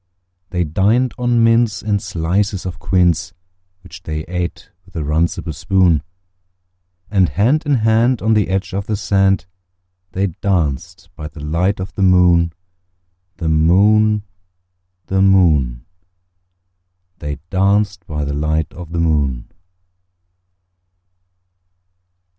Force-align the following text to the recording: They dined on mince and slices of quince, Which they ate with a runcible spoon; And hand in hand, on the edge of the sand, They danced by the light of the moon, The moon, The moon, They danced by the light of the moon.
They 0.49 0.63
dined 0.63 1.13
on 1.19 1.43
mince 1.43 1.83
and 1.83 2.01
slices 2.01 2.65
of 2.65 2.79
quince, 2.79 3.35
Which 3.83 4.01
they 4.01 4.21
ate 4.23 4.71
with 4.83 4.95
a 4.95 5.01
runcible 5.03 5.53
spoon; 5.53 6.01
And 7.11 7.29
hand 7.29 7.67
in 7.67 7.75
hand, 7.75 8.19
on 8.19 8.33
the 8.33 8.47
edge 8.47 8.73
of 8.73 8.87
the 8.87 8.95
sand, 8.97 9.45
They 10.13 10.25
danced 10.41 11.11
by 11.15 11.27
the 11.27 11.39
light 11.45 11.79
of 11.79 11.93
the 11.93 12.01
moon, 12.01 12.51
The 13.37 13.47
moon, 13.49 14.23
The 15.05 15.21
moon, 15.21 15.85
They 17.19 17.37
danced 17.51 18.07
by 18.07 18.25
the 18.25 18.33
light 18.33 18.73
of 18.73 18.93
the 18.93 18.99
moon. 18.99 19.51